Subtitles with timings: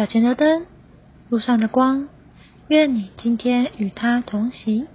[0.00, 0.64] 脚前的灯，
[1.28, 2.08] 路上的光。
[2.68, 4.88] 愿你今天与他同行。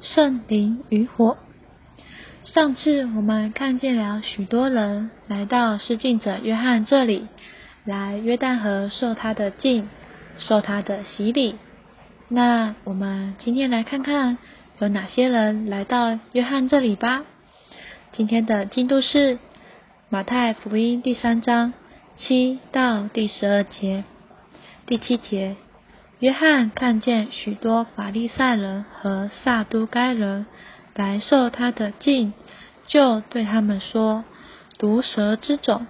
[0.00, 1.38] 圣灵与火。
[2.44, 7.26] 上次我们看见了许多人来到施浸者约翰这里，
[7.84, 9.88] 来约旦河受他的浸，
[10.38, 11.56] 受他的洗礼。
[12.28, 14.38] 那我们今天来看看
[14.78, 17.24] 有哪些人来到约翰这里吧。
[18.12, 19.40] 今天的进度是
[20.08, 21.72] 马太福音第三章
[22.16, 24.04] 七到第十二节。
[24.84, 25.56] 第七节，
[26.18, 30.46] 约翰看见许多法利赛人和撒都该人。
[30.94, 32.34] 来受他的敬，
[32.86, 34.24] 就对他们说
[34.78, 35.86] ：“毒蛇之种，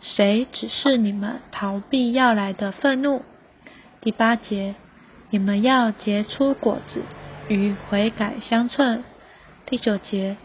[0.00, 3.22] 谁指示你们逃避要来的愤怒？”
[4.00, 4.74] 第八节，
[5.28, 7.02] 你们要结出果子，
[7.48, 9.04] 与悔改相称。
[9.66, 10.38] 第九节，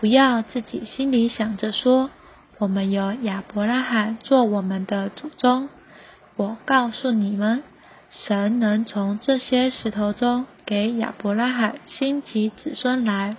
[0.00, 2.08] 不要自己心里想着说
[2.56, 5.68] ：“我们有亚伯拉罕做我们的祖宗。”
[6.36, 7.62] 我告诉你们，
[8.10, 13.36] 神能从这些石头中给亚伯拉罕兴起子孙来。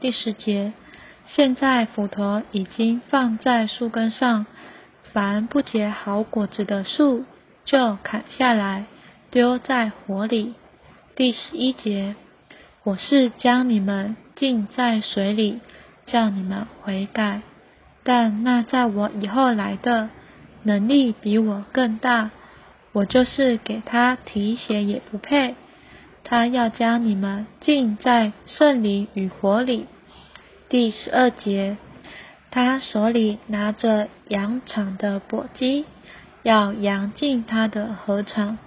[0.00, 0.72] 第十节，
[1.26, 4.46] 现在斧头已经放在树根上，
[5.12, 7.24] 凡不结好果子的树，
[7.64, 8.86] 就砍下来，
[9.30, 10.54] 丢在火里。
[11.14, 12.16] 第十一节，
[12.84, 15.60] 我是将你们浸在水里，
[16.06, 17.42] 叫你们悔改。
[18.04, 20.10] 但那在我以后来的，
[20.68, 22.30] 能力比我更大，
[22.92, 25.54] 我就是给他提鞋也不配。
[26.24, 29.86] 他要将你们浸在圣灵与火里。
[30.68, 31.78] 第十二节，
[32.50, 35.86] 他手里拿着羊场的簸箕，
[36.42, 38.58] 要扬进他的禾场，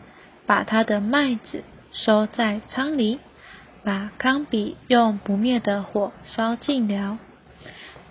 [0.48, 3.20] 把他的麦子收在仓里，
[3.84, 7.20] 把糠比用不灭的火烧尽了。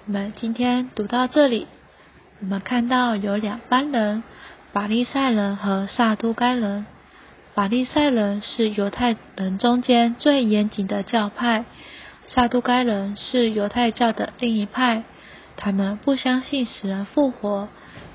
[0.07, 1.67] 我们今天读到这里，
[2.41, 4.23] 我们看到有两班人。
[4.73, 6.87] 法利赛人和撒都该人，
[7.55, 11.65] 法利赛人是犹太人中间最严谨的教派，
[12.27, 15.03] 撒都该人是犹太教的另一派，
[15.57, 17.69] 他们不相信死人复活，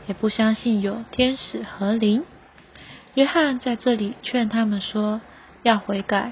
[0.08, 2.24] 也不相信有天使和灵。
[3.16, 5.20] 约翰在这里劝他们说，
[5.62, 6.32] 要悔改。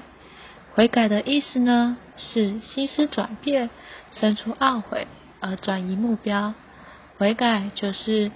[0.72, 3.68] 悔改的意思呢，是心思转变，
[4.10, 5.06] 生出懊悔
[5.40, 6.54] 而转移目标。
[7.18, 8.30] 悔改就是。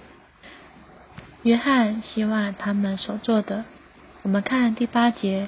[1.43, 3.63] 约翰希望他们所做的，
[4.23, 5.47] 我们看第八节，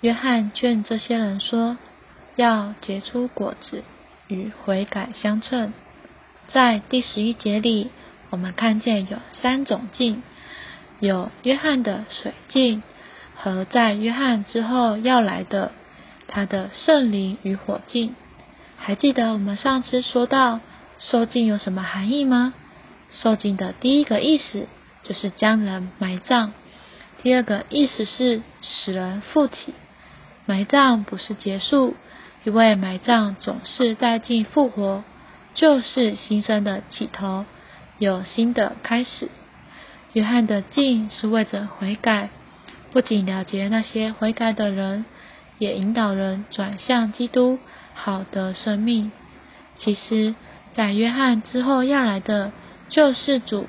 [0.00, 1.78] 约翰劝这些人说，
[2.34, 3.84] 要结出果子，
[4.26, 5.72] 与悔改相称。
[6.48, 7.90] 在第十一节里，
[8.30, 10.24] 我们看见有三种镜，
[10.98, 12.82] 有约翰的水镜，
[13.36, 15.70] 和在约翰之后要来的
[16.26, 18.16] 他的圣灵与火镜。
[18.76, 20.58] 还记得我们上次说到
[20.98, 22.52] 受镜有什么含义吗？
[23.12, 24.66] 受尽的第一个意思。
[25.02, 26.52] 就是将人埋葬。
[27.22, 29.74] 第二个意思是使人复起。
[30.44, 31.96] 埋葬不是结束，
[32.44, 35.02] 因为埋葬总是带进复活，
[35.54, 37.46] 就是新生的起头，
[37.98, 39.30] 有新的开始。
[40.12, 42.28] 约翰的进是为着悔改，
[42.92, 45.06] 不仅了结那些悔改的人，
[45.58, 47.58] 也引导人转向基督，
[47.94, 49.10] 好的生命。
[49.76, 50.34] 其实，
[50.74, 52.52] 在约翰之后要来的
[52.90, 53.66] 救世主。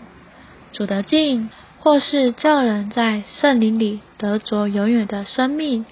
[0.73, 1.49] 主的敬，
[1.79, 5.85] 或是叫人在圣灵里得着永远的生命，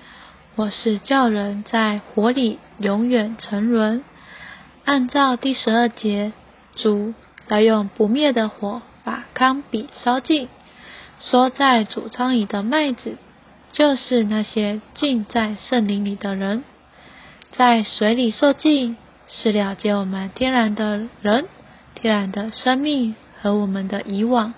[0.55, 4.03] 或是叫人在火里永远沉沦。
[4.85, 6.31] 按照第十二节，
[6.75, 7.13] 主
[7.47, 10.47] 要用不灭的火把糠比烧尽，
[11.19, 13.17] 说在主仓里的麦子，
[13.71, 16.63] 就是那些浸在圣灵里的人，
[17.51, 18.95] 在水里受浸，
[19.27, 21.45] 是了解我们天然的人、
[22.01, 24.53] 天然的生命和我们的以往。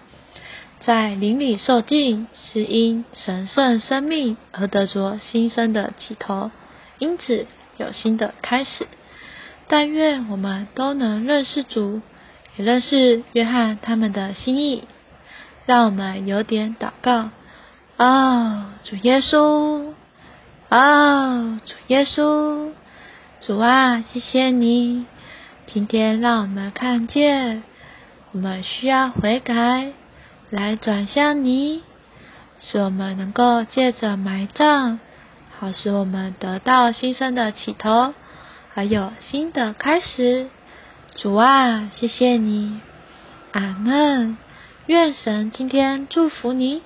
[0.80, 6.50] 在灵里受尽，是因神圣生命而得着新生的起头，
[6.98, 7.46] 因此
[7.78, 8.88] 有新的开始。
[9.68, 12.02] 但愿我们都能认识主，
[12.58, 14.84] 也认识约翰他们的心意。
[15.68, 17.30] 让我们有点祷告。
[17.98, 19.94] 哦，主耶稣，
[20.70, 22.72] 哦，主耶稣，
[23.40, 25.06] 主啊，谢谢你，
[25.74, 27.64] 今天让我们看见，
[28.34, 29.94] 我们需要悔改。
[30.50, 31.82] 来转向你，
[32.60, 35.00] 使我们能够借着埋葬，
[35.58, 38.14] 好使我们得到新生的起头，
[38.74, 40.50] 还有新的开始。
[41.16, 42.82] 主啊，谢谢你，
[43.54, 44.38] 阿门。
[44.88, 46.82] 愿神今天祝福你。